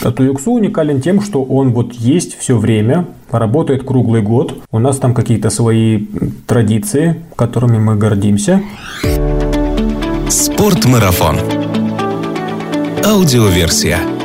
[0.00, 4.54] Туюксу уникален тем, что он вот есть все время, работает круглый год.
[4.70, 6.06] У нас там какие-то свои
[6.46, 8.62] традиции, которыми мы гордимся.
[10.28, 11.38] Спортмарафон.
[13.04, 14.17] Аудиоверсия.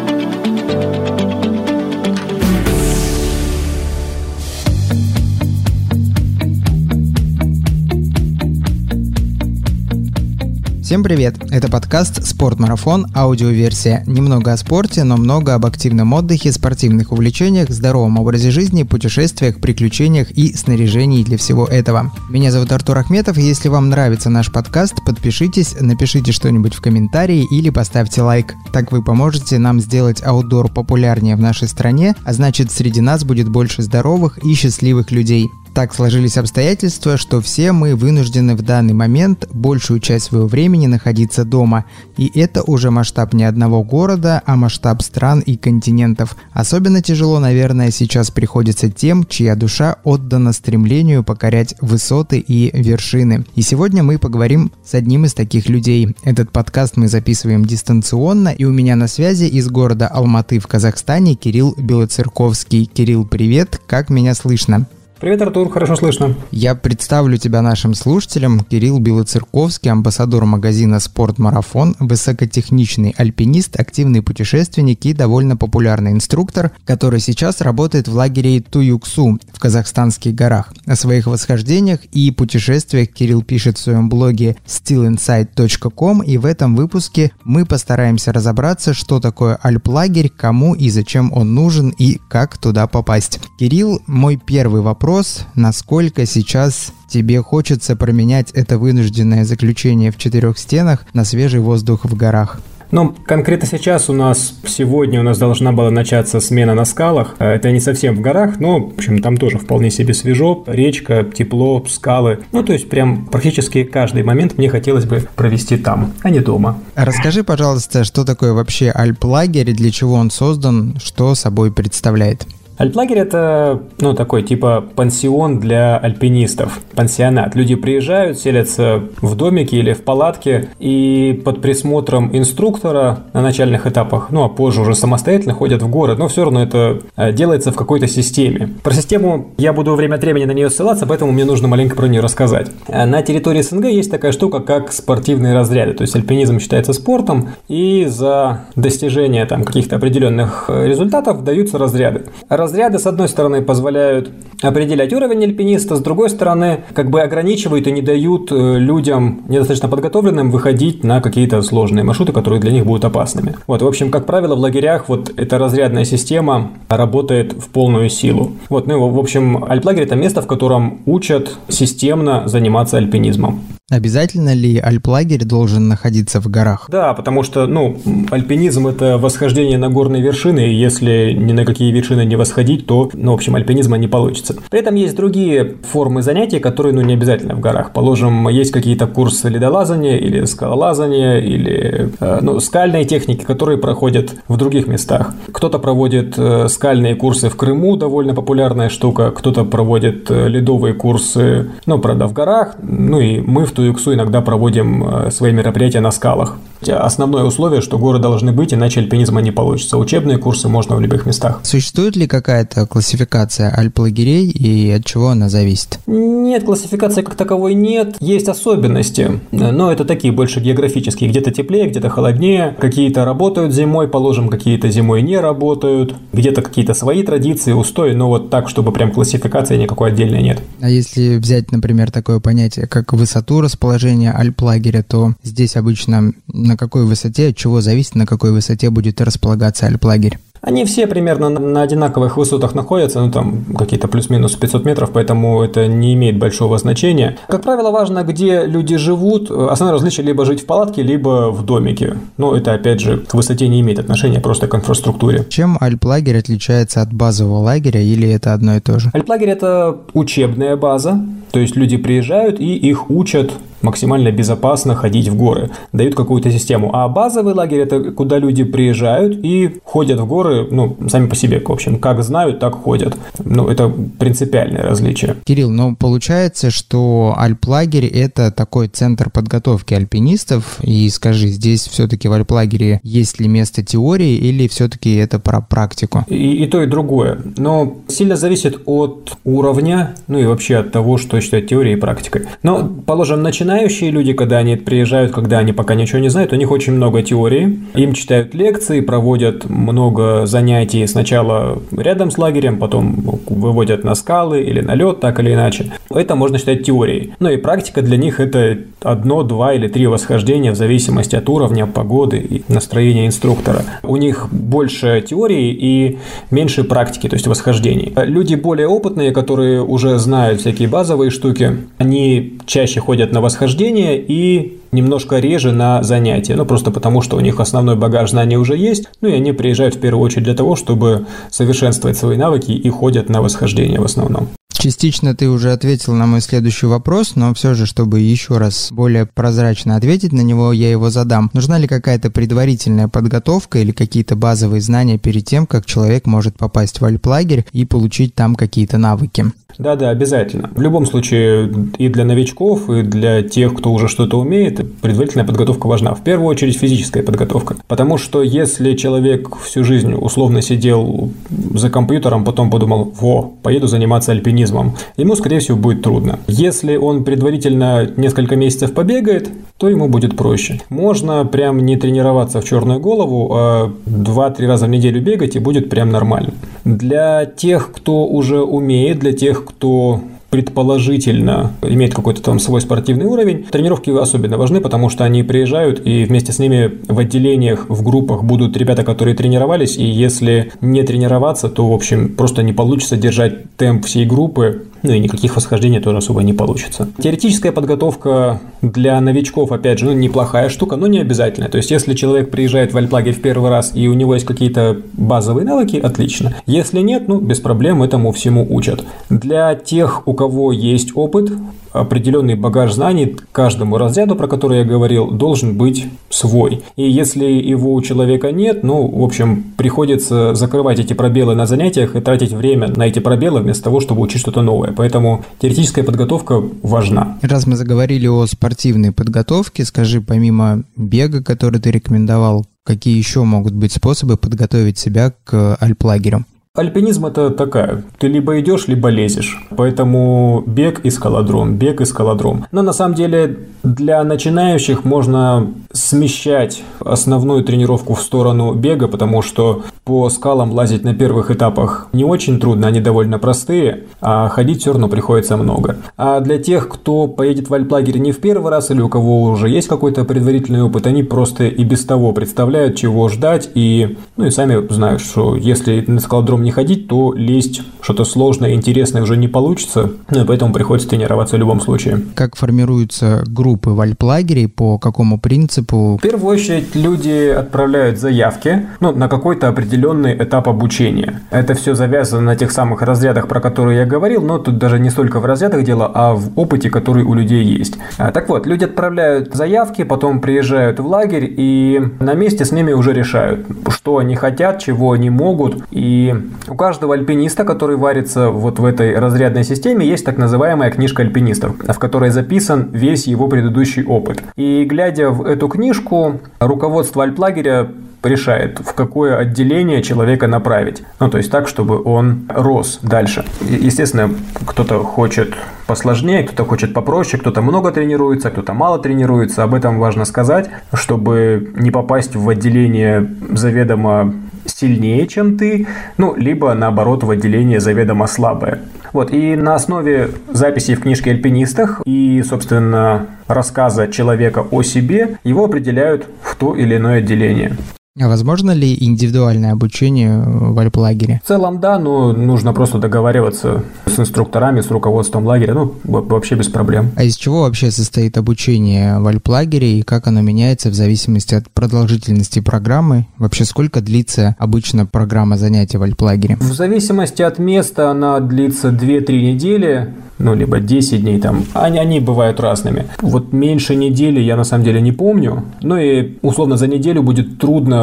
[10.93, 11.37] Всем привет!
[11.49, 14.03] Это подкаст «Спортмарафон», аудиоверсия.
[14.05, 20.29] Немного о спорте, но много об активном отдыхе, спортивных увлечениях, здоровом образе жизни, путешествиях, приключениях
[20.29, 22.11] и снаряжении для всего этого.
[22.29, 27.71] Меня зовут Артур Ахметов, если вам нравится наш подкаст, подпишитесь, напишите что-нибудь в комментарии или
[27.71, 28.53] поставьте лайк.
[28.71, 33.49] Так вы поможете нам сделать аутдор популярнее в нашей стране, а значит среди нас будет
[33.49, 35.49] больше здоровых и счастливых людей.
[35.73, 41.45] Так сложились обстоятельства, что все мы вынуждены в данный момент большую часть своего времени находиться
[41.45, 41.85] дома.
[42.15, 46.35] И это уже масштаб не одного города, а масштаб стран и континентов.
[46.51, 53.43] Особенно тяжело, наверное, сейчас приходится тем, чья душа отдана стремлению покорять высоты и вершины.
[53.55, 56.15] И сегодня мы поговорим с одним из таких людей.
[56.21, 61.33] Этот подкаст мы записываем дистанционно, и у меня на связи из города Алматы в Казахстане
[61.33, 62.85] Кирилл Белоцерковский.
[62.85, 64.85] Кирилл, привет, как меня слышно?
[65.23, 66.35] Привет, Артур, хорошо слышно.
[66.51, 68.59] Я представлю тебя нашим слушателям.
[68.59, 77.61] Кирилл Белоцерковский, амбассадор магазина «Спортмарафон», высокотехничный альпинист, активный путешественник и довольно популярный инструктор, который сейчас
[77.61, 80.73] работает в лагере Туюксу в казахстанских горах.
[80.85, 87.31] О своих восхождениях и путешествиях Кирилл пишет в своем блоге stillinside.com и в этом выпуске
[87.45, 93.39] мы постараемся разобраться, что такое альплагерь, кому и зачем он нужен и как туда попасть.
[93.57, 100.57] Кирилл, мой первый вопрос вопрос, насколько сейчас тебе хочется променять это вынужденное заключение в четырех
[100.57, 102.59] стенах на свежий воздух в горах.
[102.89, 107.35] Ну, конкретно сейчас у нас, сегодня у нас должна была начаться смена на скалах.
[107.37, 110.63] Э, это не совсем в горах, но, в общем, там тоже вполне себе свежо.
[110.65, 112.39] Речка, тепло, скалы.
[112.51, 116.79] Ну, то есть, прям практически каждый момент мне хотелось бы провести там, а не дома.
[116.95, 122.47] Расскажи, пожалуйста, что такое вообще альплагерь, для чего он создан, что собой представляет?
[122.77, 127.55] Альплагерь это, ну, такой типа пансион для альпинистов, пансионат.
[127.55, 134.27] Люди приезжают, селятся в домике или в палатке и под присмотром инструктора на начальных этапах,
[134.31, 137.75] ну, а позже уже самостоятельно ходят в город, но все равно это э, делается в
[137.75, 138.73] какой-то системе.
[138.83, 142.07] Про систему я буду время от времени на нее ссылаться, поэтому мне нужно маленько про
[142.07, 142.71] нее рассказать.
[142.87, 147.49] Э, на территории СНГ есть такая штука, как спортивные разряды, то есть альпинизм считается спортом,
[147.67, 152.25] и за достижение там каких-то определенных э, результатов даются разряды.
[152.63, 154.31] Разряды, с одной стороны, позволяют
[154.61, 159.89] определять уровень альпиниста, с другой стороны, как бы ограничивают и не дают э, людям, недостаточно
[159.89, 163.57] подготовленным, выходить на какие-то сложные маршруты, которые для них будут опасными.
[163.67, 168.53] Вот, в общем, как правило, в лагерях вот эта разрядная система работает в полную силу.
[168.69, 173.59] Вот, ну, в общем, альплагерь– это место, в котором учат системно заниматься альпинизмом.
[173.91, 176.87] Обязательно ли альплагерь должен находиться в горах?
[176.89, 177.99] Да, потому что, ну,
[178.31, 182.52] альпинизм– это восхождение на горные вершины, и если ни на какие вершины не восходить,
[182.85, 184.55] то, ну, в общем, альпинизма не получится.
[184.69, 187.91] При этом есть другие формы занятий, которые, ну, не обязательно в горах.
[187.91, 194.57] Положим, есть какие-то курсы ледолазания или скалолазания, или, э, ну, скальные техники, которые проходят в
[194.57, 195.33] других местах.
[195.51, 201.71] Кто-то проводит э, скальные курсы в Крыму, довольно популярная штука, кто-то проводит э, ледовые курсы,
[201.85, 206.57] ну, правда, в горах, ну, и мы в Туюксу иногда проводим свои мероприятия на скалах.
[206.87, 209.97] Основное условие, что горы должны быть, иначе альпинизма не получится.
[209.97, 211.59] Учебные курсы можно в любых местах.
[211.63, 215.99] Существует ли какая-то классификация альплагерей и от чего она зависит?
[216.07, 218.17] Нет, классификации как таковой нет.
[218.19, 221.29] Есть особенности, но это такие больше географические.
[221.29, 222.75] Где-то теплее, где-то холоднее.
[222.77, 226.15] Какие-то работают зимой, положим, какие-то зимой не работают.
[226.33, 230.61] Где-то какие-то свои традиции, устои, но вот так, чтобы прям классификации никакой отдельной нет.
[230.81, 237.05] А если взять, например, такое понятие, как высоту расположения альплагеря, то здесь обычно на какой
[237.05, 240.37] высоте, от чего зависит, на какой высоте будет располагаться альплагерь?
[240.63, 245.87] Они все примерно на одинаковых высотах находятся, ну там какие-то плюс-минус 500 метров, поэтому это
[245.87, 247.37] не имеет большого значения.
[247.49, 249.51] Как правило, важно, где люди живут.
[249.51, 252.15] Основное различие либо жить в палатке, либо в домике.
[252.37, 255.45] Но это, опять же, к высоте не имеет отношения, просто к инфраструктуре.
[255.49, 259.09] Чем альплагерь отличается от базового лагеря или это одно и то же?
[259.13, 261.19] Альплагерь– это учебная база,
[261.51, 263.51] то есть люди приезжают и их учат
[263.83, 265.69] максимально безопасно ходить в горы.
[265.91, 266.91] Дают какую-то систему.
[266.93, 271.59] А базовый лагерь– это куда люди приезжают и ходят в горы, ну, сами по себе,
[271.59, 273.15] в общем, как знают, так ходят.
[273.43, 275.35] Ну, это принципиальное различие.
[275.45, 280.79] Кирилл, ну, получается, что Альплагерь– это такой центр подготовки альпинистов.
[280.81, 286.23] И скажи, здесь все-таки в Альплагере есть ли место теории или все-таки это про практику?
[286.27, 287.41] И, и то, и другое.
[287.57, 292.43] Но сильно зависит от уровня, ну и вообще от того, что считать теорией и практикой.
[292.63, 293.41] Но, положим,
[293.73, 297.23] начинающие люди, когда они приезжают, когда они пока ничего не знают, у них очень много
[297.23, 297.79] теории.
[297.95, 303.15] Им читают лекции, проводят много занятий сначала рядом с лагерем, потом
[303.47, 305.91] выводят на скалы или на лед, так или иначе.
[306.11, 307.33] Это можно считать теорией.
[307.39, 311.87] Ну и практика для них это одно, два или три восхождения в зависимости от уровня,
[311.87, 313.81] погоды и настроения инструктора.
[314.03, 316.19] У них больше теории и
[316.51, 318.13] меньше практики, то есть восхождений.
[318.15, 324.79] Люди более опытные, которые уже знают всякие базовые штуки, они чаще ходят на восхождение и
[324.91, 329.05] немножко реже на занятия, ну просто потому, что у них основной багаж знаний уже есть,
[329.21, 333.29] ну и они приезжают в первую очередь для того, чтобы совершенствовать свои навыки и ходят
[333.29, 334.49] на восхождение в основном.
[334.83, 339.25] Частично ты уже ответил на мой следующий вопрос, но все же, чтобы еще раз более
[339.25, 341.49] прозрачно ответить на него, я его задам.
[341.53, 346.99] Нужна ли какая-то предварительная подготовка или какие-то базовые знания перед тем, как человек может попасть
[346.99, 349.45] в альплагерь и получить там какие-то навыки?
[349.77, 350.69] Да, да, обязательно.
[350.75, 355.87] В любом случае, и для новичков, и для тех, кто уже что-то умеет, предварительная подготовка
[355.87, 356.13] важна.
[356.13, 357.77] В первую очередь физическая подготовка.
[357.87, 361.31] Потому что если человек всю жизнь условно сидел
[361.73, 364.72] за компьютером, потом подумал, во, поеду заниматься альпинизмом,
[365.17, 366.39] ему, скорее всего, будет трудно.
[366.47, 370.81] Если он предварительно несколько месяцев побегает, то ему будет проще.
[370.89, 375.89] Можно прям не тренироваться в черную голову, а 2-3 раза в неделю бегать, и будет
[375.89, 376.53] прям нормально.
[376.85, 380.21] Для тех, кто уже умеет, для тех, кто
[380.53, 386.25] предположительно имеет какой-то там свой спортивный уровень, тренировки особенно важны, потому что они приезжают и
[386.25, 391.69] вместе с ними в отделениях, в группах будут ребята, которые тренировались, и если не тренироваться,
[391.69, 396.17] то, в общем, просто не получится держать темп всей группы, ну и никаких восхождений тоже
[396.17, 397.09] особо не получится.
[397.21, 401.69] Теоретическая подготовка для новичков, опять же, ну, неплохая штука, но не обязательная.
[401.69, 404.97] То есть, если человек приезжает в альплагерь в первый раз и у него есть какие-то
[405.13, 406.55] базовые навыки, отлично.
[406.65, 409.03] Если нет, ну, без проблем этому всему учат.
[409.29, 411.51] Для тех, у кого есть опыт,
[411.93, 416.81] определенный багаж знаний каждому разряду, про который я говорил, должен быть свой.
[416.95, 422.15] И если его у человека нет, ну, в общем, приходится закрывать эти пробелы на занятиях
[422.15, 424.91] и тратить время на эти пробелы вместо того, чтобы учить что-то новое.
[424.91, 427.37] Поэтому теоретическая подготовка важна.
[427.41, 433.73] Раз мы заговорили о спортивной подготовке, скажи, помимо бега, который ты рекомендовал, какие еще могут
[433.73, 436.45] быть способы подготовить себя к альплагерю?
[436.75, 439.63] Альпинизм это такая, ты либо идешь, либо лезешь.
[439.77, 442.65] Поэтому бег и скалодром, бег и скалодром.
[442.71, 449.83] Но на самом деле для начинающих можно смещать основную тренировку в сторону бега, потому что
[450.03, 454.93] по скалам лазить на первых этапах не очень трудно, они довольно простые, а ходить все
[454.93, 455.97] равно приходится много.
[456.17, 459.69] А для тех, кто поедет в альплагерь не в первый раз или у кого уже
[459.69, 464.49] есть какой-то предварительный опыт, они просто и без того представляют, чего ждать, и, ну и
[464.49, 469.47] сами знают, что если на скалодром не ходить, то лезть что-то сложное, интересное уже не
[469.47, 470.11] получится,
[470.47, 472.21] поэтому приходится тренироваться в любом случае.
[472.35, 476.17] Как формируются группы в альплагере, по какому принципу?
[476.17, 481.41] В первую очередь люди отправляют заявки ну, на какой-то определенный этап обучения.
[481.51, 485.09] Это все завязано на тех самых разрядах, про которые я говорил, но тут даже не
[485.09, 487.97] столько в разрядах дело, а в опыте, который у людей есть.
[488.17, 492.93] А, так вот, люди отправляют заявки, потом приезжают в лагерь и на месте с ними
[492.93, 495.83] уже решают, что они хотят, чего они могут.
[495.91, 496.35] И
[496.67, 501.75] у каждого альпиниста, который варится вот в этой разрядной системе, есть так называемая книжка альпинистов,
[501.77, 504.43] в которой записан весь его предыдущий опыт.
[504.55, 507.89] И глядя в эту книжку, руководство альплагеря
[508.23, 511.03] решает, в какое отделение человека направить.
[511.19, 513.45] Ну, то есть так, чтобы он рос дальше.
[513.61, 514.29] Естественно,
[514.65, 515.53] кто-то хочет
[515.87, 519.63] посложнее, кто-то хочет попроще, кто-то много тренируется, кто-то мало тренируется.
[519.63, 524.33] Об этом важно сказать, чтобы не попасть в отделение заведомо
[524.75, 525.87] сильнее, чем ты,
[526.17, 528.79] ну, либо наоборот в отделение заведомо слабое.
[529.11, 535.65] Вот, и на основе записей в книжке альпинистах и, собственно, рассказа человека о себе, его
[535.65, 537.77] определяют в то или иное отделение.
[538.21, 541.41] А возможно ли индивидуальное обучение в альплагере?
[541.43, 546.67] В целом, да, но нужно просто договариваться с инструкторами, с руководством лагеря, ну, вообще без
[546.67, 547.09] проблем.
[547.15, 551.71] А из чего вообще состоит обучение в альплагере и как оно меняется в зависимости от
[551.71, 553.25] продолжительности программы?
[553.39, 556.57] Вообще, сколько длится обычно программа занятий в альплагере?
[556.57, 561.63] В зависимости от места она длится 2-3 недели, ну, либо 10 дней там.
[561.73, 563.07] Они, они бывают разными.
[563.21, 565.63] Вот меньше недели я на самом деле не помню.
[565.81, 568.02] Ну и условно за неделю будет трудно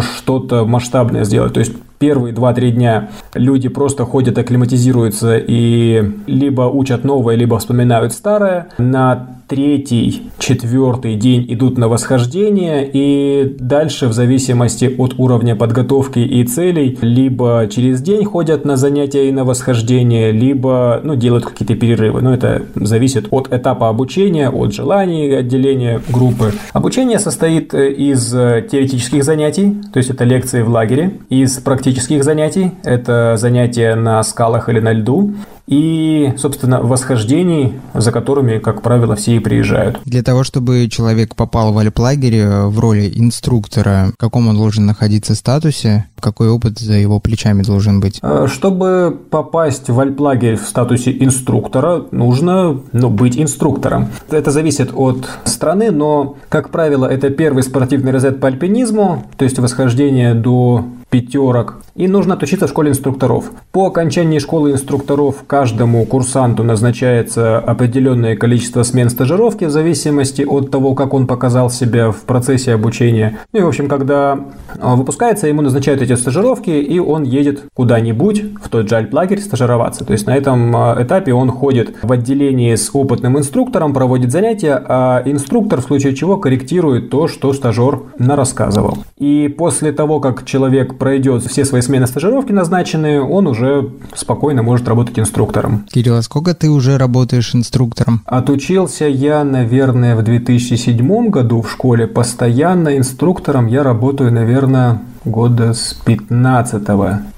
[0.00, 1.54] что-то масштабное сделать.
[1.54, 8.12] То есть первые 2-3 дня люди просто ходят, акклиматизируются и либо учат новое, либо вспоминают
[8.12, 8.68] старое.
[8.78, 16.44] На третий, четвертый день идут на восхождение и дальше в зависимости от уровня подготовки и
[16.44, 22.22] целей либо через день ходят на занятия и на восхождение, либо ну, делают какие-то перерывы.
[22.22, 26.52] Но это зависит от этапа обучения, от желаний отделения группы.
[26.72, 32.72] Обучение состоит из теоретических занятий, то есть это лекции в лагере, из практических практических занятий.
[32.82, 35.34] Это занятия на скалах или на льду
[35.66, 39.98] и, собственно, восхождений, за которыми, как правило, все и приезжают.
[40.04, 45.34] Для того, чтобы человек попал в альплагерь в роли инструктора, в каком он должен находиться
[45.34, 48.18] статусе, какой опыт за его плечами должен быть?
[48.22, 54.08] Э, чтобы попасть в альплагерь в статусе инструктора, нужно ну, быть инструктором.
[54.30, 59.58] Это зависит от страны, но, как правило, это первый спортивный розет по альпинизму, то есть
[59.58, 61.76] восхождение до пятерок.
[61.94, 63.50] И нужно отучиться в школе инструкторов.
[63.72, 70.94] По окончании школы инструкторов каждому курсанту назначается определенное количество смен стажировки в зависимости от того,
[70.94, 73.38] как он показал себя в процессе обучения.
[73.54, 74.38] Ну и, в общем, когда
[74.78, 80.04] а, выпускается, ему назначают эти стажировки, и он едет куда-нибудь в тот же альплагерь стажироваться.
[80.04, 84.78] То есть на этом а, этапе он ходит в отделении с опытным инструктором, проводит занятия,
[84.86, 88.98] а инструктор в случае чего корректирует то, что стажер нарассказывал.
[89.16, 94.86] И после того, как человек пройдет все свои смены стажировки назначенные, он уже спокойно может
[94.86, 95.45] работать инструктором.
[95.90, 98.22] Кирилл, а сколько ты уже работаешь инструктором?
[98.26, 102.06] Отучился я, наверное, в 2007 году в школе.
[102.06, 106.82] Постоянно инструктором я работаю, наверное, года с 15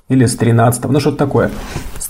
[0.08, 1.50] или с 13 ну что-то такое.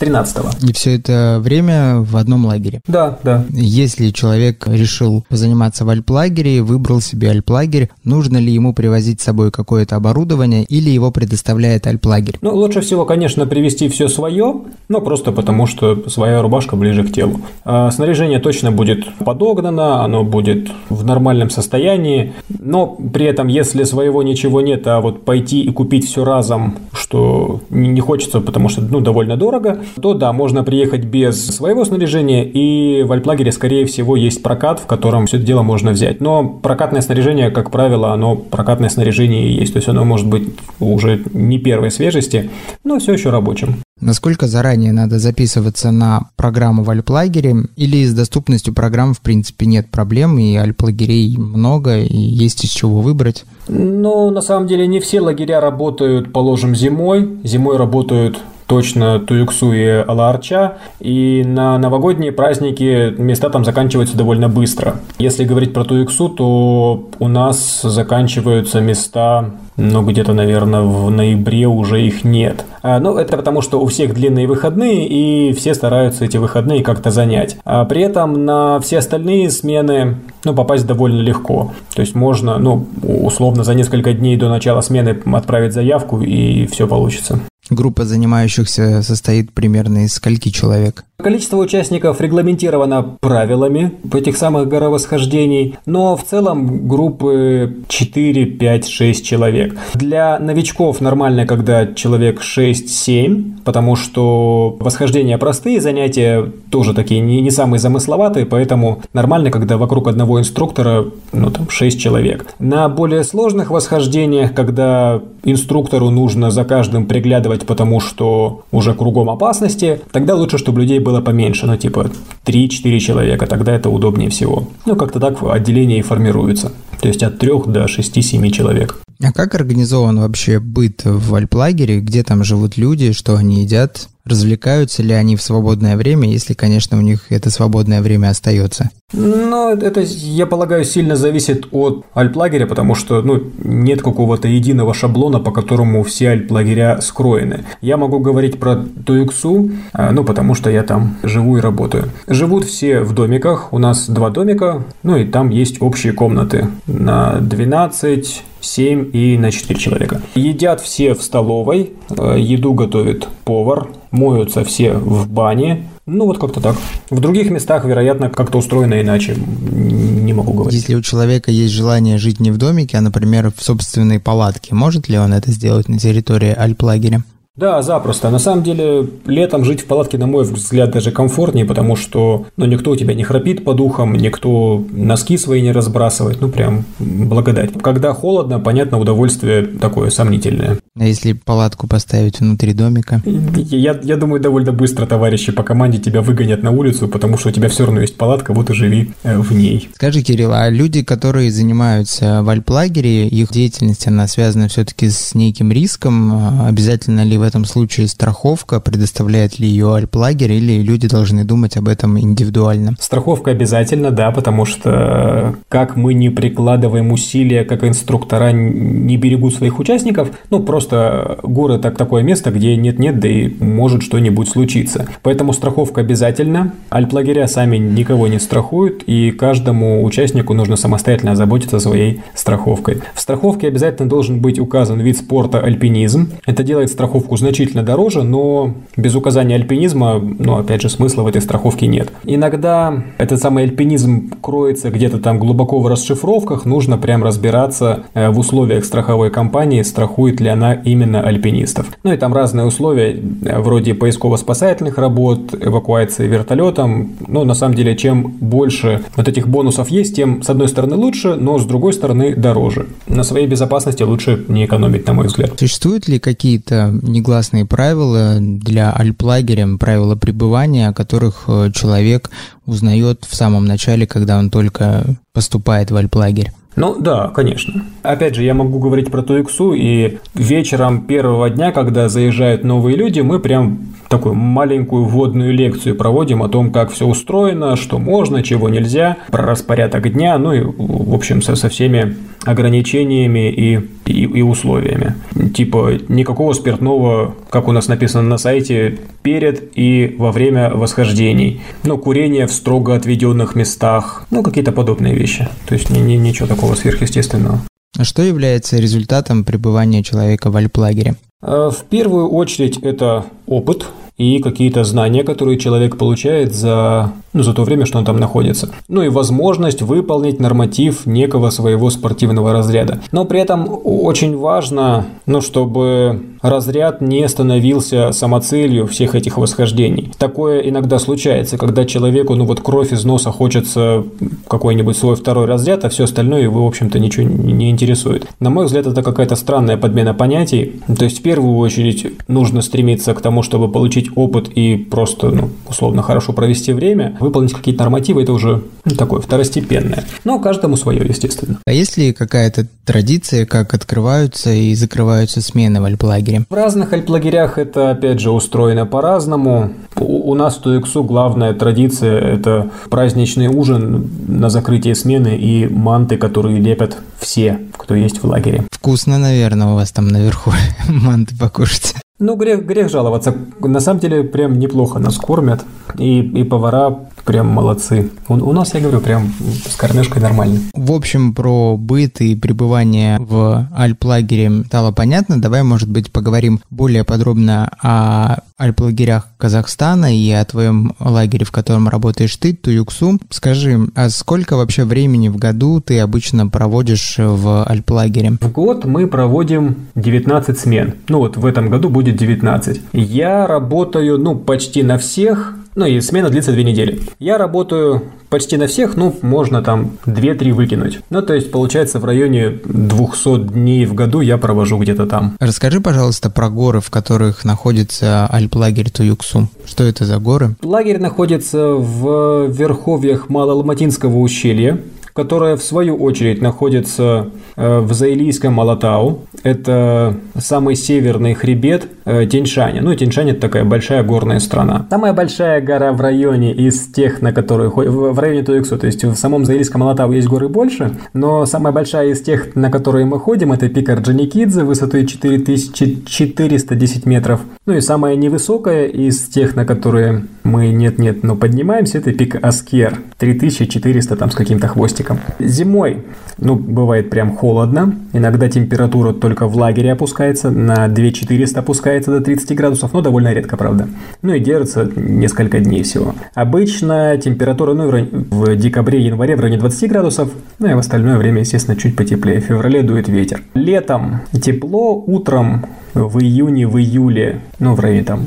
[0.01, 0.67] 13-го.
[0.67, 2.81] И все это время в одном лагере?
[2.87, 3.45] Да, да.
[3.51, 9.51] Если человек решил заниматься в альплагере, выбрал себе альплагерь, нужно ли ему привозить с собой
[9.51, 12.37] какое-то оборудование или его предоставляет альплагерь?
[12.41, 17.13] Ну, лучше всего, конечно, привезти все свое, но просто потому, что своя рубашка ближе к
[17.13, 17.41] телу.
[17.65, 24.23] А снаряжение точно будет подогнано, оно будет в нормальном состоянии, но при этом, если своего
[24.23, 29.01] ничего нет, а вот пойти и купить все разом, что не хочется, потому что, ну,
[29.01, 34.43] довольно дорого, то да, можно приехать без своего снаряжения, и в альплагере, скорее всего, есть
[34.43, 36.21] прокат, в котором все это дело можно взять.
[36.21, 40.49] Но прокатное снаряжение, как правило, оно прокатное снаряжение есть, то есть оно может быть
[40.81, 42.51] уже не первой свежести,
[42.85, 43.77] но все еще рабочим.
[44.01, 49.91] Насколько заранее надо записываться на программу в альплагере или с доступностью программ в принципе нет
[49.91, 53.45] проблем и альплагерей много и есть из чего выбрать?
[53.67, 57.39] Ну, на самом деле не все лагеря работают, положим, зимой.
[57.43, 64.97] Зимой работают точно Туюксу и Алаарча, и на новогодние праздники места там заканчиваются довольно быстро.
[65.19, 72.03] Если говорить про Туюксу, то у нас заканчиваются места но где-то, наверное, в ноябре уже
[72.03, 72.65] их нет.
[72.83, 77.13] А, ну, это потому, что у всех длинные выходные, и все стараются эти выходные как-то
[77.13, 77.57] занять.
[77.65, 81.73] А при этом на все остальные смены ну, попасть довольно легко.
[81.95, 86.89] То есть можно, ну, условно, за несколько дней до начала смены отправить заявку, и все
[86.89, 87.41] получится.
[87.71, 91.05] Группа занимающихся состоит примерно из скольки человек?
[91.23, 99.77] Количество участников регламентировано правилами этих самых горовосхождений, но в целом группы 4, 5, 6 человек.
[99.95, 107.51] Для новичков нормально, когда человек 6-7, потому что восхождения простые, занятия тоже такие не, не
[107.51, 112.47] самые замысловатые, поэтому нормально, когда вокруг одного инструктора ну, там, 6 человек.
[112.59, 120.01] На более сложных восхождениях, когда инструктору нужно за каждым приглядывать, потому что уже кругом опасности,
[120.13, 122.11] тогда лучше, чтобы людей было поменьше, ну типа
[122.47, 124.63] 3-4 человека, тогда это удобнее всего.
[124.87, 126.73] Ну как-то так отделение и формируется.
[127.03, 128.99] То есть от 3 до 6-7 человек.
[129.21, 132.01] А как организован вообще быт в альплагере?
[132.01, 134.09] Где там живут люди, что они едят?
[134.25, 138.91] Развлекаются ли они в свободное время, если, конечно, у них это свободное время остается?
[139.15, 145.41] Ну, это, я полагаю, сильно зависит от альплагеря, потому что ну, нет какого-то единого шаблона,
[145.41, 147.65] по которому все альплагеря скроены.
[147.81, 152.11] Я могу говорить про Туюксу, а, ну, потому что я там живу и работаю.
[152.27, 157.41] Живут все в домиках, у нас два домика, ну и там есть общие комнаты на
[157.41, 160.23] 12 7 и на 4 человека.
[160.35, 166.63] Едят все в столовой, э, еду готовит повар, моются все в бане, ну, вот как-то
[166.63, 166.75] так.
[167.11, 169.37] В других местах, вероятно, как-то устроено иначе.
[169.37, 170.81] Не могу говорить.
[170.81, 175.11] Если у человека есть желание жить не в домике, а, например, в собственной палатке, может
[175.11, 177.23] ли он это сделать на территории альплагеря?
[177.59, 178.31] Да, запросто.
[178.31, 182.67] На самом деле, летом жить в палатке, на мой взгляд, даже комфортнее, потому что ну,
[182.67, 186.41] никто у тебя не храпит по духам, никто носки свои не разбрасывает.
[186.41, 187.73] Ну, прям благодать.
[187.83, 190.79] Когда холодно, понятно, удовольствие такое сомнительное.
[190.97, 193.21] А если палатку поставить внутри домика?
[193.25, 197.53] Я, я думаю, довольно быстро товарищи по команде тебя выгонят на улицу, потому что у
[197.53, 199.89] тебя все равно есть палатка, вот и живи э, в ней.
[199.95, 205.73] Скажи, Кирилл, а люди, которые занимаются в альплагере, их деятельность, она связана все-таки с неким
[205.73, 206.33] риском?
[206.33, 211.77] А обязательно ли в этом случае страховка, предоставляет ли ее альплагер, или люди должны думать
[211.77, 212.95] об этом индивидуально?
[213.01, 219.79] Страховка обязательно, да, потому что как мы не прикладываем усилия, как инструктора не берегут своих
[219.79, 225.09] участников, ну, просто горы так такое место, где нет-нет, да и может что-нибудь случиться.
[225.23, 226.73] Поэтому страховка обязательно.
[226.91, 233.03] Альплагеря сами никого не страхуют, и каждому участнику нужно самостоятельно заботиться своей страховкой.
[233.15, 236.31] В страховке обязательно должен быть указан вид спорта альпинизм.
[236.47, 241.41] Это делает страховку значительно дороже, но без указания альпинизма, ну, опять же, смысла в этой
[241.41, 242.13] страховке нет.
[242.25, 248.39] Иногда этот самый альпинизм кроется где-то там глубоко в расшифровках, нужно прям разбираться э, в
[248.39, 251.87] условиях страховой компании, страхует ли она именно альпинистов.
[252.03, 257.13] Ну и там разные условия, э, вроде поисково-спасательных работ, эвакуации вертолетом.
[257.27, 261.35] Ну, на самом деле, чем больше вот этих бонусов есть, тем, с одной стороны, лучше,
[261.35, 262.87] но с другой стороны, дороже.
[263.07, 265.59] На своей безопасности лучше не экономить, на мой взгляд.
[265.59, 272.31] Существуют ли какие-то негласные правила для альплагеря, правила пребывания, о которых э, человек
[272.67, 276.53] узнает в самом начале, когда он только поступает в альплагерь?
[276.79, 277.85] Ну да, конечно.
[278.05, 283.19] Опять же, я могу говорить про Туиксу, и вечером первого дня, когда заезжают новые люди,
[283.21, 288.69] мы прям такую маленькую вводную лекцию проводим о том, как все устроено, что можно, чего
[288.69, 294.43] нельзя, про распорядок дня, ну и, в общем, со, со всеми ограничениями и, и, и
[294.43, 295.17] условиями.
[295.55, 301.61] Типа никакого спиртного, как у нас написано на сайте, перед и во время восхождений.
[301.85, 305.49] Ну, курение в строго отведенных местах, ну, какие-то подобные вещи.
[305.67, 307.61] То есть ни, ни, ничего такого сверхъестественного.
[307.99, 311.17] А что является результатом пребывания человека в альплагере?
[311.43, 313.87] Э, в первую очередь это опыт,
[314.19, 318.69] и какие-то знания, которые человек получает за, ну, за то время, что он там находится.
[318.89, 323.01] Ну и возможность выполнить норматив некого своего спортивного разряда.
[323.13, 330.13] Но при этом очень важно, ну, чтобы разряд не становился самоцелью всех этих восхождений.
[330.19, 334.05] Такое иногда случается, когда человеку, ну вот кровь из носа хочется
[334.49, 338.27] какой-нибудь свой второй разряд, а все остальное его, в общем-то, ничего не интересует.
[338.41, 340.81] На мой взгляд, это какая-то странная подмена понятий.
[340.99, 345.31] То есть, в первую очередь, нужно стремиться к тому, чтобы получить получить опыт и просто,
[345.31, 350.05] ну, условно, хорошо провести время, выполнить какие-то нормативы, это уже ну, такое второстепенное.
[350.25, 351.59] Но каждому свое, естественно.
[351.67, 356.45] А есть ли какая-то традиция, как открываются и закрываются смены в альплагере?
[356.49, 359.73] В разных альплагерях это, опять же, устроено по-разному.
[359.97, 366.61] У, нас в Туексу главная традиция– это праздничный ужин на закрытие смены и манты, которые
[366.61, 368.65] лепят все, кто есть в лагере.
[368.71, 370.53] Вкусно, наверное, у вас там наверху
[370.89, 371.95] манты покушать.
[372.21, 373.33] Ну, грех, грех жаловаться.
[373.61, 375.65] На самом деле, прям неплохо нас кормят.
[375.99, 378.11] И, и повара прям молодцы.
[378.27, 379.35] У, у нас, я говорю, прям
[379.69, 380.61] с кормежкой нормально.
[380.73, 385.39] В общем, про быт и пребывание в альплагере стало понятно.
[385.39, 391.91] Давай, может быть, поговорим более подробно о альплагерях Казахстана и о твоем лагере, в котором
[391.91, 393.19] работаешь ты, Туюксу.
[393.29, 398.39] Скажи, а сколько вообще времени в году ты обычно проводишь в альплагере?
[398.41, 400.95] В год мы проводим 19 смен.
[401.09, 402.81] Ну вот в этом году будет 19.
[402.95, 407.01] Я работаю, ну, почти на всех, ну и смена длится две недели.
[407.19, 411.01] Я работаю почти на всех, ну, можно там 2-3 выкинуть.
[411.11, 415.37] Ну, то есть, получается, в районе 200 дней в году я провожу где-то там.
[415.41, 419.49] Расскажи, пожалуйста, про горы, в которых находится альплагерь Туюксу.
[419.65, 420.57] Что это за горы?
[420.63, 424.81] Лагерь находится в верховьях Малоалматинского ущелья
[425.19, 429.23] которая в свою очередь находится э, в Заилийском Алатау.
[429.43, 432.83] Это самый северный хребет э, Тяньшаня.
[432.83, 434.87] Ну, Тяньшань– это такая большая горная страна.
[434.91, 439.17] Самая большая гора в районе из тех, на которые в районе Туиксу, то есть в
[439.17, 443.51] самом Заилийском Алатау есть горы больше, но самая большая из тех, на которые мы ходим,
[443.51, 447.41] это пик Орджоникидзе высотой 4410 метров.
[447.67, 452.99] Ну и самая невысокая из тех, на которые мы нет-нет, но поднимаемся, это пик Аскер
[453.19, 455.08] 3400 там с каким-то хвостиком.
[455.09, 455.21] Летом.
[455.39, 456.05] Зимой
[456.39, 457.95] ну, бывает прям холодно.
[458.13, 463.57] Иногда температура только в лагере опускается, на 2400 опускается до 30 градусов, но довольно редко,
[463.57, 463.89] правда.
[464.23, 466.15] Ну и держится несколько дней всего.
[466.35, 471.77] Обычно температура ну, в декабре-январе в районе 20 градусов, ну и в остальное время, естественно,
[471.77, 472.41] чуть потеплее.
[472.41, 473.43] В феврале дует ветер.
[473.55, 478.21] Летом тепло, утром в июне, в июле, ну, в районе там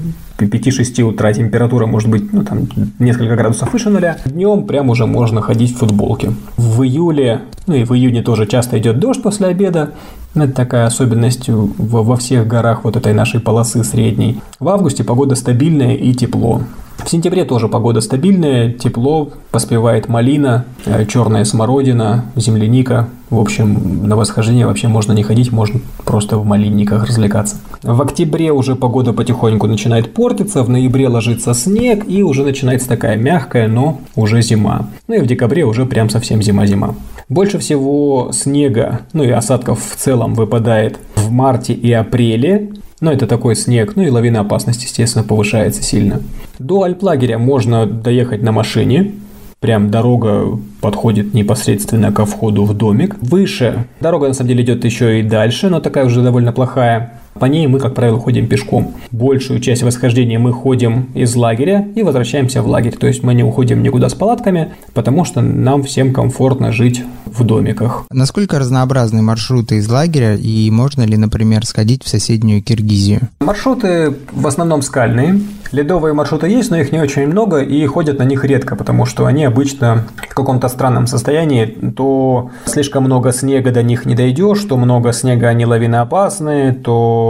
[0.47, 2.67] 5-6 утра температура может быть ну, там,
[2.99, 4.17] несколько градусов выше нуля.
[4.25, 6.33] Днем прям уже можно ходить в футболке.
[6.57, 9.91] В июле, ну и в июне тоже часто идет дождь после обеда.
[10.33, 14.41] Это такая особенность во всех горах вот этой нашей полосы средней.
[14.59, 16.61] В августе погода стабильная и тепло.
[17.03, 23.09] В сентябре тоже погода стабильная, тепло, поспевает малина, э, черная смородина, земляника.
[23.29, 27.57] В общем, на восхождение вообще можно не ходить, можно просто в малинниках развлекаться.
[27.83, 33.17] В октябре уже погода потихоньку начинает портиться, в ноябре ложится снег и уже начинается такая
[33.17, 34.89] мягкая, но уже зима.
[35.07, 36.93] Ну и в декабре уже прям совсем зима-зима.
[37.27, 43.25] Больше всего снега, ну и осадков в целом выпадает в марте и апреле, но это
[43.25, 46.21] такой снег, ну и лавина опасности, естественно, повышается сильно.
[46.59, 49.13] До Альплагеря можно доехать на машине,
[49.59, 53.15] прям дорога подходит непосредственно ко входу в домик.
[53.21, 57.20] Выше дорога на самом деле идет еще и дальше, но такая уже довольно плохая.
[57.33, 58.93] По ней мы, как правило, ходим пешком.
[59.11, 62.95] Большую часть восхождения мы ходим из лагеря и возвращаемся в лагерь.
[62.95, 67.43] То есть мы не уходим никуда с палатками, потому что нам всем комфортно жить в
[67.43, 68.05] домиках.
[68.11, 73.29] Насколько разнообразны маршруты из лагеря и можно ли, например, сходить в соседнюю Киргизию?
[73.39, 75.39] Маршруты в основном скальные.
[75.71, 79.25] Ледовые маршруты есть, но их не очень много и ходят на них редко, потому что
[79.25, 81.65] они обычно в каком-то странном состоянии.
[81.65, 87.20] То слишком много снега до них не дойдешь, то много снега они лавиноопасны, то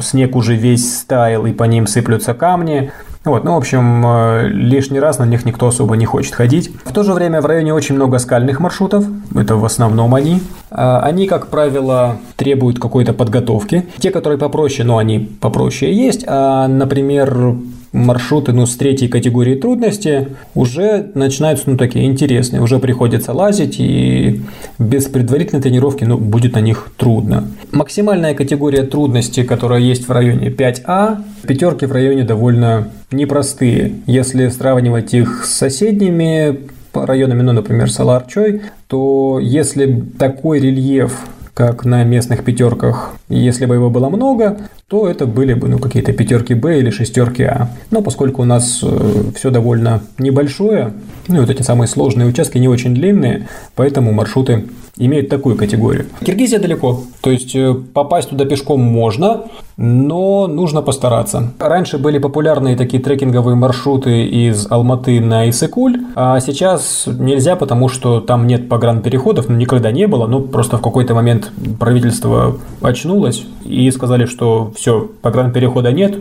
[0.00, 2.92] снег уже весь стаял и по ним сыплются камни.
[3.24, 6.70] Вот, ну, в общем, э, лишний раз на них никто особо не хочет ходить.
[6.84, 10.42] В то же время в районе очень много скальных маршрутов, это в основном они.
[10.70, 13.86] Э, они, как правило, требуют какой-то подготовки.
[13.98, 16.24] Те, которые попроще, но они попроще есть.
[16.26, 17.56] А, например,
[17.94, 22.60] маршруты ну, с третьей категории трудности уже начинаются ну, такие интересные.
[22.60, 24.42] Уже приходится лазить, и
[24.78, 27.48] без предварительной тренировки ну, будет на них трудно.
[27.70, 33.92] Максимальная категория трудности, которая есть в районе 5А, пятерки в районе довольно непростые.
[34.06, 36.58] Если сравнивать их с соседними
[36.92, 41.20] районами, ну, например, Саларчой, то если такой рельеф
[41.54, 43.14] как на местных пятерках.
[43.28, 47.44] Если бы его было много, то это были бы ну, какие-то пятерки Б или шестерки
[47.44, 47.70] А.
[47.90, 50.92] Но поскольку у нас э, все довольно небольшое,
[51.28, 54.64] ну и вот эти самые сложные участки не очень длинные, поэтому маршруты
[54.96, 56.06] имеют такую категорию.
[56.24, 59.44] Киргизия далеко, то есть э, попасть туда пешком можно,
[59.76, 61.52] но нужно постараться.
[61.58, 68.20] Раньше были популярные такие трекинговые маршруты из Алматы на Исыкуль, а сейчас нельзя, потому что
[68.20, 73.90] там нет погранпереходов, ну никогда не было, ну просто в какой-то момент правительство очнулось и
[73.90, 76.18] сказали, что все, погранперехода нет,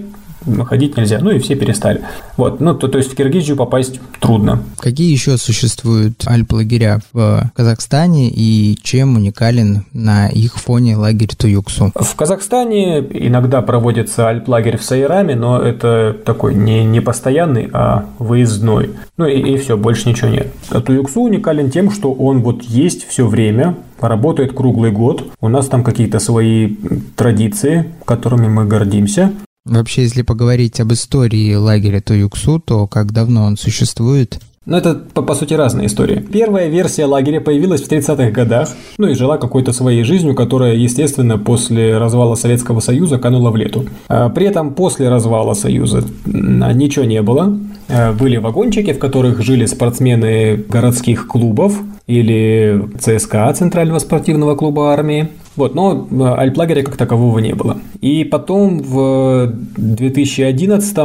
[0.65, 1.19] ходить нельзя.
[1.22, 2.02] Ну и все перестали.
[2.38, 4.63] Вот, ну то, то есть в Киргизию попасть трудно.
[4.80, 11.91] Какие еще существуют альп-лагеря в Казахстане и чем уникален на их фоне лагерь Туюксу?
[11.96, 18.91] В Казахстане иногда проводится альп-лагерь в Сайраме, но это такой не, не постоянный, а выездной.
[19.17, 20.48] Ну и, и все, больше ничего нет.
[20.69, 25.32] А Туюксу уникален тем, что он вот есть все время, работает круглый год.
[25.39, 26.76] У нас там какие-то свои
[27.15, 29.32] традиции, которыми мы гордимся.
[29.65, 34.39] Вообще, если поговорить об истории лагеря Туюксу, то как давно он существует?
[34.65, 36.19] Ну, это, по, по сути, разные истории.
[36.19, 41.38] Первая версия лагеря появилась в 30-х годах, ну и жила какой-то своей жизнью, которая, естественно,
[41.38, 43.86] после развала Советского Союза канула в лету.
[44.10, 47.58] А при этом после развала Союза ничего не было.
[47.89, 55.30] А, были вагончики, в которых жили спортсмены городских клубов или ЦСКА, Центрального спортивного клуба армии.
[55.56, 57.78] Вот, но э, альплагеря как такового не было.
[58.02, 60.98] И потом в 2011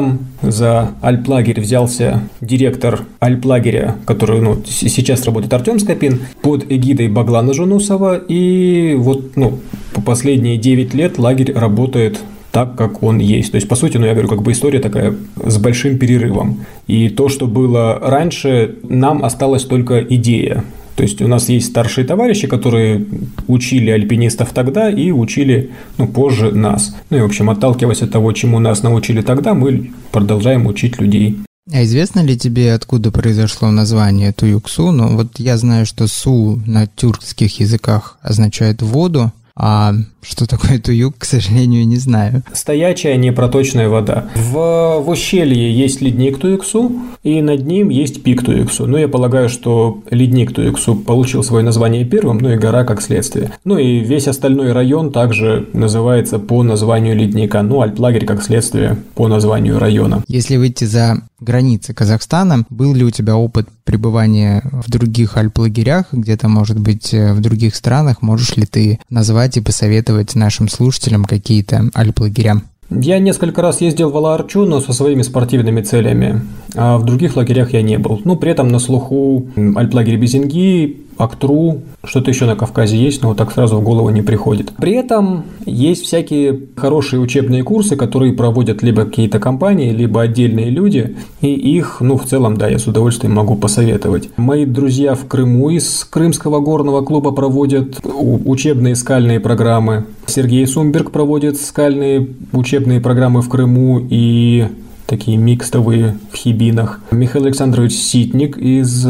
[0.42, 8.16] за альплагерь взялся директор альплагеря, который ну, сейчас работает Артем Скопин, под эгидой Баглана Жунусова.
[8.16, 9.58] И вот ну,
[9.92, 12.18] по последние 9 лет лагерь работает
[12.50, 13.52] так, как он есть.
[13.52, 16.64] То есть, по сути, ну, я говорю, как бы история такая с большим перерывом.
[16.86, 20.64] И то, что было раньше, нам осталась только идея.
[20.98, 23.06] То есть у нас есть старшие товарищи, которые
[23.46, 26.96] учили альпинистов тогда и учили ну, позже нас.
[27.08, 31.38] Ну и, в общем, отталкиваясь от того, чему нас научили тогда, мы продолжаем учить людей.
[31.72, 34.90] А известно ли тебе, откуда произошло название Туюксу?
[34.90, 39.92] Ну, вот я знаю, что Су на тюркских языках означает воду, А
[40.22, 42.42] что такое туюк, к сожалению, не знаю.
[42.52, 44.28] Стоячая непроточная вода.
[44.36, 46.92] В, в ущелье есть ледник Туюксу,
[47.24, 48.86] и над ним есть пик Туюксу.
[48.86, 53.52] Ну, я полагаю, что ледник Туюксу получил свое название первым, ну и гора как следствие.
[53.64, 57.62] Ну и весь остальной район также называется по названию ледника.
[57.62, 60.22] Ну, Альтлагерь как следствие по названию района.
[60.28, 66.48] Если выйти за границы Казахстана, был ли у тебя опыт пребывания в других альплагерях, где-то,
[66.48, 68.22] может быть, в других странах?
[68.22, 72.62] Можешь ли ты назвать и посоветовать нашим слушателям какие-то альплагеря?
[72.90, 76.40] Я несколько раз ездил в Алаарчу, но со своими спортивными целями,
[76.74, 78.20] а в других лагерях я не был.
[78.24, 83.38] Ну, при этом на слуху альплагерь Безинги, Актру, что-то еще на Кавказе есть, но вот
[83.38, 84.72] так сразу в голову не приходит.
[84.76, 91.16] При этом есть всякие хорошие учебные курсы, которые проводят либо какие-то компании, либо отдельные люди,
[91.40, 94.30] и их, ну, в целом, да, я с удовольствием могу посоветовать.
[94.36, 100.06] Мои друзья в Крыму из Крымского горного клуба проводят учебные скальные программы.
[100.26, 104.66] Сергей Сумберг проводит скальные учебные программы в Крыму и
[105.06, 107.00] такие микстовые в Хибинах.
[107.10, 109.06] Михаил Александрович Ситник из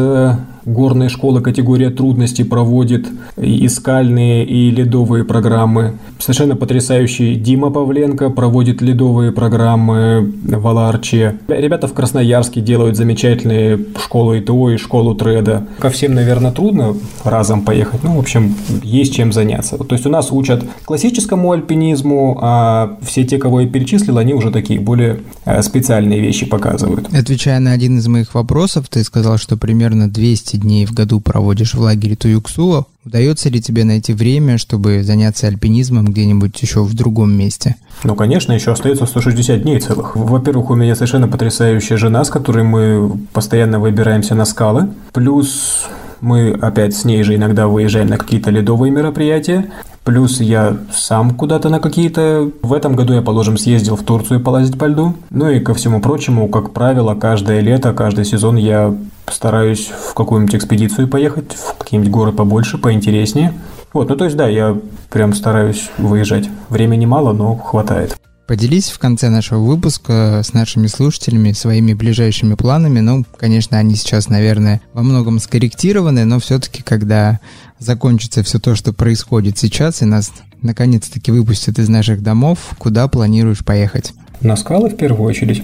[0.69, 5.95] горная школа категория трудностей проводит и скальные, и ледовые программы.
[6.19, 11.39] Совершенно потрясающий Дима Павленко проводит ледовые программы в Аларче.
[11.49, 15.67] Ребята в Красноярске делают замечательные школу ИТО и школу треда.
[15.79, 18.05] Ко всем, наверное, трудно разом поехать.
[18.05, 19.79] Ну, в общем, есть чем заняться.
[19.79, 24.51] То есть у нас учат классическому альпинизму, а все те, кого я перечислил, они уже
[24.51, 27.09] такие более э, специальные вещи показывают.
[27.13, 31.75] Отвечая на один из моих вопросов, ты сказал, что примерно 200 дней в году проводишь
[31.75, 37.33] в лагере Туюксула, удается ли тебе найти время, чтобы заняться альпинизмом где-нибудь еще в другом
[37.33, 37.77] месте?
[38.05, 40.17] Ну, конечно, еще остается 160 дней целых.
[40.17, 44.89] Во-первых, у меня совершенно потрясающая жена, с которой мы постоянно выбираемся на скалы.
[45.13, 45.87] Плюс
[46.21, 49.71] мы опять с ней же иногда выезжаем на какие-то ледовые мероприятия.
[50.09, 52.51] Плюс я сам куда-то на какие-то...
[52.63, 55.13] В этом году я, положим, съездил в Турцию полазить по льду.
[55.29, 60.55] Ну и ко всему прочему, как правило, каждое лето, каждый сезон я стараюсь в какую-нибудь
[60.55, 63.53] экспедицию поехать, в какие-нибудь горы побольше, поинтереснее.
[63.93, 64.79] Вот, ну то есть да, я
[65.11, 66.49] прям стараюсь выезжать.
[66.71, 68.17] Времени мало, но хватает.
[68.49, 73.01] Поделись в конце нашего выпуска с нашими слушателями своими ближайшими планами.
[73.01, 77.41] Ну, конечно, они сейчас, наверное, во многом скорректированы, но все-таки, когда
[77.79, 80.33] закончится все то, что происходит сейчас, и нас
[80.63, 84.15] наконец-таки выпустят из наших домов, куда планируешь поехать?
[84.41, 85.63] На скалы в первую очередь.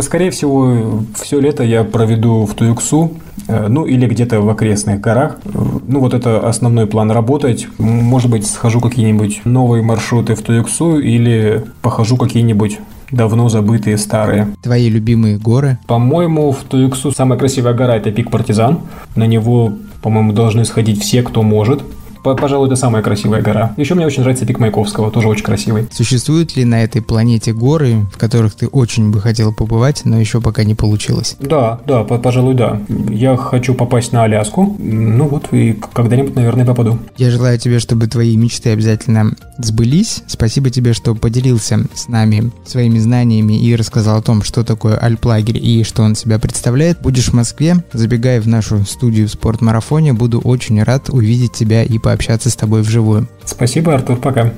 [0.00, 3.12] Скорее всего, все лето я проведу в Туюксу,
[3.46, 5.38] э, ну или где-то в окрестных горах.
[5.44, 7.68] Ну вот это основной план работать.
[7.78, 12.80] Может быть, схожу какие-нибудь новые маршруты в Туюксу или похожу какие-нибудь
[13.12, 14.48] давно забытые старые.
[14.62, 15.78] Твои любимые горы?
[15.86, 18.80] По-моему, в Туюксу самая красивая гора– это пик Партизан.
[19.14, 21.82] На него, по-моему, должны сходить все, кто может.
[22.22, 23.74] Пожалуй, это самая красивая гора.
[23.76, 25.88] Еще мне очень нравится пик Маяковского, тоже очень красивый.
[25.90, 30.40] Существуют ли на этой планете горы, в которых ты очень бы хотел побывать, но еще
[30.40, 31.36] пока не получилось?
[31.40, 32.80] Да, да, пожалуй, да.
[33.10, 34.76] Я хочу попасть на Аляску.
[34.78, 36.98] Ну вот, и когда-нибудь, наверное, попаду.
[37.16, 40.22] Я желаю тебе, чтобы твои мечты обязательно сбылись.
[40.26, 45.58] Спасибо тебе, что поделился с нами своими знаниями и рассказал о том, что такое альплагерь
[45.58, 47.00] и что он себя представляет.
[47.00, 50.12] Будешь в Москве, забегай в нашу студию в спортмарафоне.
[50.12, 53.26] Буду очень рад увидеть тебя и по пообщаться с тобой вживую.
[53.46, 54.52] Спасибо, Артур, пока.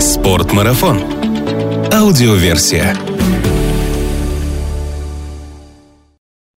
[0.00, 1.00] Спортмарафон.
[1.92, 2.96] Аудиоверсия.